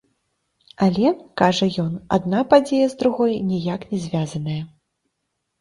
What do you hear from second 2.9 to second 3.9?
з другой ніяк